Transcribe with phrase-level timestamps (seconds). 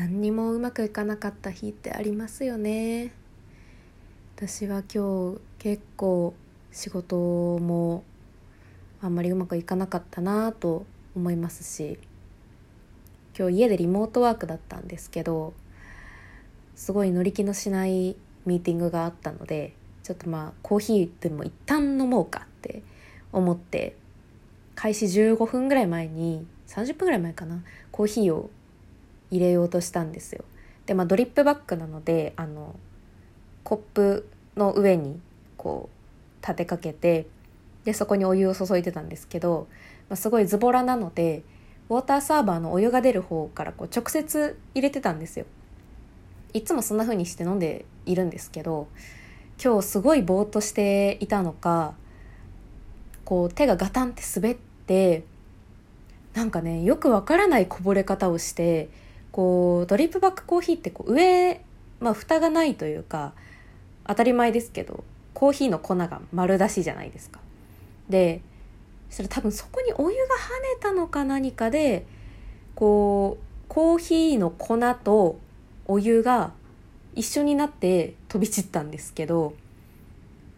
[0.00, 3.12] 何にもうまくいかなかった日ってありますよね。
[4.34, 6.32] 私は今日結構
[6.72, 7.18] 仕事
[7.58, 8.02] も
[9.02, 11.98] あんまりうまくいかなかったなと思いますし
[13.38, 15.52] 今日家でリモートワークだったんですけど
[16.74, 22.82] すごい乗り気のしないミーティングがあったのでちょっとまあコーヒーでも一旦飲もうかって
[23.34, 23.96] 思って
[24.74, 27.62] 開始15分ぐらい前に30分ぐらい前かな
[27.92, 28.48] コーヒーを
[29.30, 30.44] 入れようとしたんですよ。
[30.86, 32.74] でまあドリップバッグなのであの
[33.64, 35.20] コップの上に
[35.56, 37.26] こう立てかけて
[37.84, 39.68] でそこにお湯を注いでたんですけど、
[40.08, 41.42] まあ、すごいズボラなので
[41.88, 45.46] ウォーターサーバーのお湯が出る方からこう直接入れてたんですよ。
[46.52, 48.88] いつもそんな風にして飲んでいるんですけど
[49.62, 51.94] 今日すごいぼーっとしていたのか
[53.24, 54.56] こう手がガタンって滑っ
[54.86, 55.22] て
[56.34, 58.88] なんかねよくわからないこぼれ方をして
[59.32, 61.64] こうドリップバックコーヒーってこう上、
[62.00, 63.32] まあ、蓋がないというか
[64.06, 67.40] 当たり前ですけどコーヒーの粉が丸出しじゃないですか。
[68.08, 68.42] で
[69.08, 72.06] それ多分そこにお湯が跳ねたのか何かで
[72.74, 75.38] こうコーヒーの粉と
[75.86, 76.52] お湯が
[77.14, 79.54] 一緒になって飛び散ったんですけど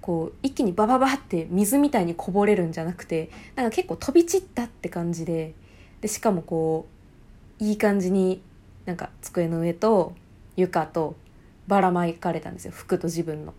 [0.00, 5.54] こう一気にバババって水みたいにこぼれるんじゃなくてなんか結構飛び散ったって感じで
[6.00, 6.86] でしかもこ
[7.60, 8.40] ういい感じに
[8.86, 10.14] なんか机の上と
[10.56, 11.16] 床と
[11.66, 13.52] ばらまかれたんですよ服と自分の。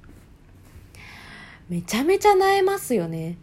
[1.70, 3.38] めちゃめちゃ萎えますよね。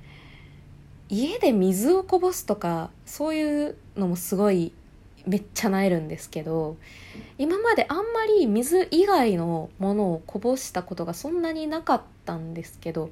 [1.11, 4.73] 家で水をこぼすとかそういうのもすごい
[5.27, 6.77] めっちゃなえるんですけど
[7.39, 13.11] 今まであんまり水以外のものをこぼしたことがそんなになかったんですけど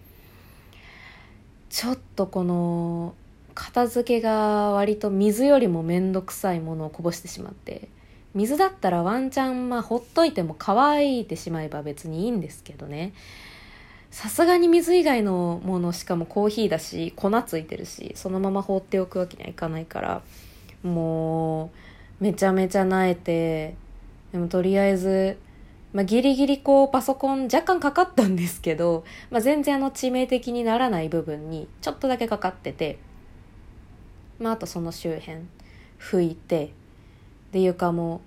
[1.71, 3.15] ちょっとこの
[3.55, 7.89] 片付けが割と水よりも面倒くさいものをこぼしてしまって
[8.35, 13.13] 水だったらワンチャンまあほっといても乾いてしまえば別にいいんですけどね。
[14.13, 20.23] さすがに水以外のものしかもコーヒーだし粉ついてるしそのまま放っておくわけにはいかないから
[20.83, 21.73] も
[22.21, 23.75] うめちゃめちゃなえて
[24.31, 25.39] でもとりあえず、
[25.95, 32.99] まあ、ギリギリこうパソコン若干かかったんですけど、まあ、全然あの致命的にならない部分にちょっとだけかかってて、
[34.39, 35.39] まあ、あとその周辺
[35.99, 36.73] 拭いて
[37.53, 38.21] で床も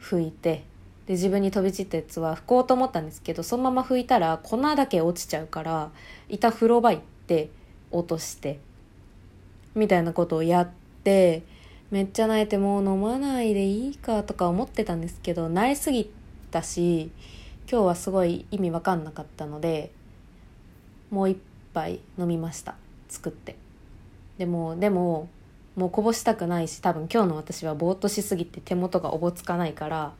[0.00, 0.64] 拭いて
[1.06, 5.90] で自分に飛び散ったやつは拭こうと思ったんですけどそのまま拭いたら粉だけ落ちちゃうから
[6.28, 7.50] いた風呂場行って
[7.90, 8.60] 落として
[9.74, 10.70] みたいなことをやっ
[11.04, 11.42] て
[11.90, 16.10] めっちゃ泣いてもう飲まないでいいかとか思ってたんですけど泣いすぎ
[16.50, 17.10] たし
[17.70, 19.90] 今日はすごい意味わかんなかったので
[21.10, 21.38] もう一
[21.74, 22.76] 杯飲みました。
[23.08, 23.56] 作って。
[24.38, 25.28] でもでも
[25.80, 30.12] もうこぼしたくないし多分今日の私はぼーっとしすぎて手元がおぼつかないから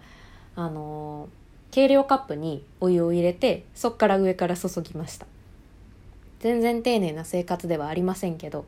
[0.57, 5.27] あのー、計量カップにお湯を入れてそっから上から注ぎました。
[6.39, 8.65] 全然丁寧な生活ではありませんけど、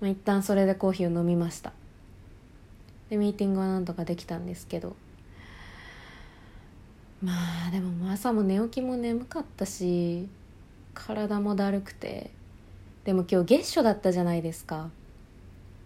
[0.00, 1.74] まあ、一旦それでコーヒーを飲みました。
[3.10, 4.96] でミーティングはなんとかできたんですけど。
[7.22, 7.34] ま
[7.68, 10.30] あでも朝も寝起きも眠かったし
[10.94, 12.30] 体もだるくて。
[13.04, 14.88] でも今日月初だったじゃないですか。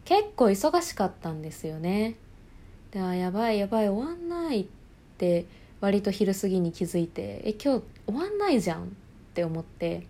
[0.08, 2.14] 結構忙しかったんですよね。
[2.92, 4.66] であやばいやばい終わんないっ
[5.18, 5.44] て
[5.82, 8.86] 割と昼過ぎに気づいてえ今日終わんないじゃんっ
[9.34, 10.06] て思って。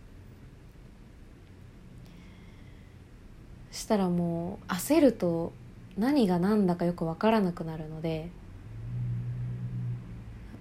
[3.73, 5.53] したらもう焦ると
[5.97, 8.29] 何が何だかよく分からなくなるので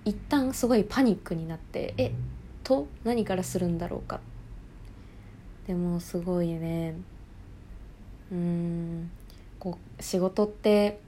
[0.04, 2.12] 一旦すごいパニックになってえ
[2.64, 4.20] と何からするんだろうか。
[5.68, 6.96] でもすごいね。
[8.32, 9.12] うん。
[9.60, 11.00] こう仕事って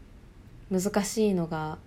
[0.72, 1.78] 難しいのが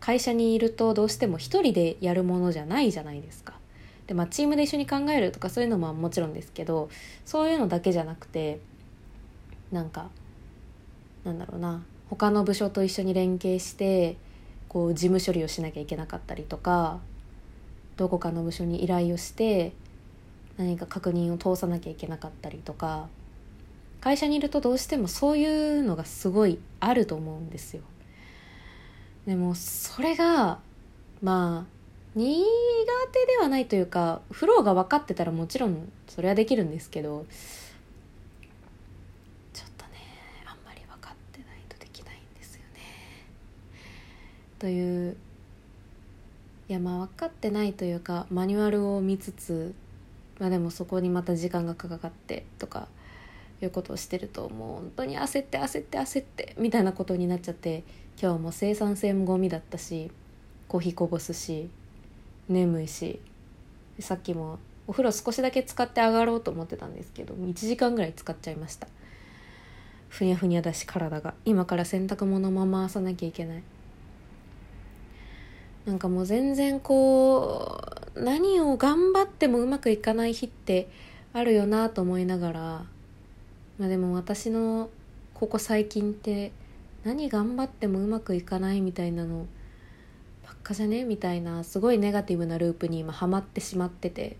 [0.00, 3.54] 会社にいるとどうしても一人でやるものじゃないじゃないですか。
[4.06, 6.88] でまあチームで一緒に考えるとかそういうのももちろんですけど
[7.24, 8.58] そういうのだけじゃなくて
[9.70, 10.10] なんか
[11.24, 14.16] なんだろうな他の部署と一緒に連携して
[14.68, 16.98] こう事務処理をしなきゃいけなかったりとか
[17.96, 19.72] どこかの部署に依頼をして
[20.56, 23.08] 何か確認を通さなきゃいけなかったりとか
[24.00, 27.82] 会社にいるとどうしてもそういうのがすごいあると思うんですよ。
[29.26, 30.60] でもそれが
[31.22, 31.80] まあ
[32.14, 32.44] 苦
[33.12, 37.26] 手ではないというかフローが分かってたらもちろんそれはできるんですけど
[39.52, 39.90] ちょっとね
[40.46, 42.80] あんまり分かってないとできないんですよね
[44.58, 45.16] という
[46.68, 49.74] いやまあ分かってないというかマニュアルを見つつ
[50.40, 52.88] まあでもそこにまた時間がかかってとか
[53.62, 57.84] いうことをしてるともう本当に焦って焦って焦ってみたいなことになっちゃって
[58.20, 60.10] 今日も生産性もゴミだったし
[60.68, 61.68] コーヒーこぼすし
[62.48, 63.20] 眠いし
[63.98, 68.88] さっきもお風呂少しだけ使って上がろうと思ってたんですけど1時間ぐらい使っちゃいました。
[70.08, 71.34] ふにゃふにゃだし体が。
[71.44, 73.62] 今から洗濯物も回さなきゃいけない。
[75.86, 77.80] なんかもう全然こ
[78.16, 80.90] う何を頑張ってもうまくいかない日って
[81.32, 82.84] あるよなと思いながら
[83.80, 84.90] まあでも私の
[85.34, 86.52] ここ最近って
[87.02, 89.46] 何頑張ってもうまくいかないみたいなの
[90.46, 91.04] ばっかじゃね？
[91.04, 94.36] みたいなすごいネガティブなループに今ハマってしまってて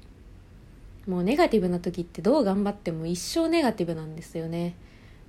[1.06, 4.75] もうネガティブな時ってどう頑張っても一生ネガティブなんですよね。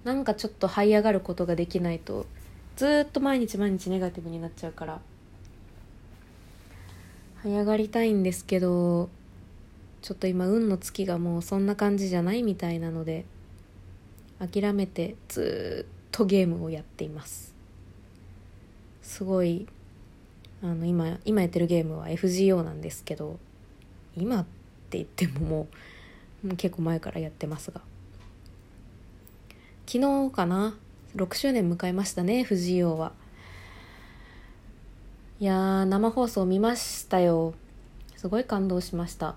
[0.03, 2.25] なんかちょっと這い上がることができないと
[2.75, 4.99] ずっと毎日毎日ネガティブになっちゃうから
[7.43, 9.09] 這い上がりたいんですけど
[10.01, 13.25] ちょっと今運の月がもうそんな感じじゃないみたいなので
[14.41, 17.53] 諦めてずっとゲームをやっています。
[19.03, 19.67] すごい
[20.63, 23.39] あの今今やってるゲームは FGO なんですけど
[24.17, 24.45] 今っ
[24.89, 25.67] て言ってもも
[26.43, 27.81] うもう結構前からやってますが。
[29.85, 30.75] 昨日かな
[31.15, 33.11] ？6周年迎えましたね FGO は。
[35.39, 37.53] いや生放送見ましたよ。
[38.21, 39.35] すごい感動しました、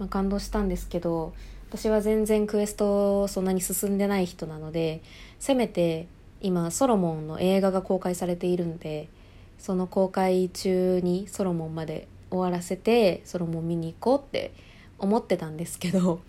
[0.00, 1.34] まあ、感動したんですけど
[1.68, 5.02] 私は全然クエストそんなに進んでない人なので
[5.38, 6.06] せめて
[6.40, 9.08] 今ソロモンの映画が公開されているんで
[9.58, 14.52] その公開中にソロモンまで終わらせてソロモン見に行こうって
[14.98, 16.20] 思ってたんですけど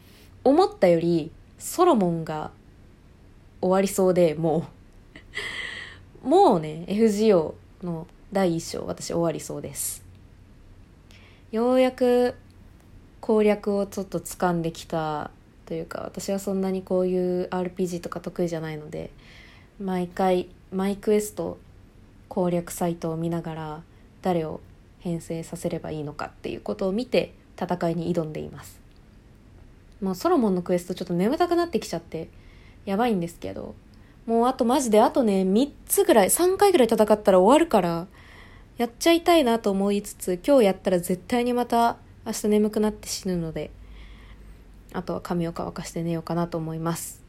[0.44, 2.52] 思ったよりソロモンが
[3.62, 4.68] 終わりそうでも
[6.24, 6.28] う。
[6.28, 10.04] もうね FGO の第一章私終わりそうです。
[11.52, 12.36] ようやく
[13.28, 15.32] 攻略をちょっと掴んできた
[15.66, 19.12] というか私はそんなにこういう RPG とか得意じゃないので
[19.82, 21.58] 毎回マイクエスト
[22.30, 23.82] 攻略サイトを見ながら
[24.22, 24.62] 誰を
[25.00, 28.80] 編成させればいいのかっていうことを見て戦いに挑んでいます。
[30.02, 32.30] もうソロモンのクエストちょっと眠たくなってきちゃって
[32.86, 33.76] やばいんですけど
[34.26, 38.08] もうあとマジであとね、3つぐらい、3回ぐらい戦ったら終わるから、
[38.78, 41.98] やっちゃいたいなと思いつつ、今日やったら絶対にまた
[42.28, 43.72] 明日眠くなって死ぬので、
[44.92, 47.24] あとは髪を乾かして寝ようかなと思います。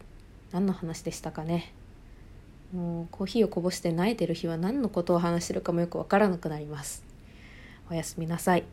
[0.50, 1.72] 何の話でしたかね。
[2.74, 7.04] もうコーヒーをこぼして泣いてる日は何のことを話してるかもよくわからなくなります。
[7.88, 8.64] おやすみなさい。